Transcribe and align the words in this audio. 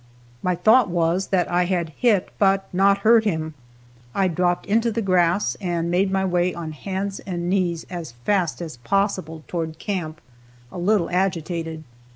My 0.41 0.55
thought 0.55 0.89
was 0.89 1.27
that 1.27 1.47
I 1.47 1.65
had 1.65 1.89
hit, 1.89 2.29
but 2.39 2.67
not 2.73 2.97
hurt 3.05 3.23
him. 3.23 3.53
I 4.15 4.29
dropped 4.29 4.65
into 4.65 4.91
the 4.91 4.99
grass 5.03 5.53
and 5.61 5.91
made 5.91 6.09
my 6.11 6.25
way 6.25 6.55
on 6.55 6.71
hands 6.71 7.19
and 7.19 7.47
knees 7.51 7.85
as 7.87 8.13
fast 8.25 8.63
as 8.63 8.77
possible 8.77 9.43
toward 9.47 9.77
camp, 9.77 10.19
a 10.71 10.79
little 10.79 11.11
agitated. 11.11 11.83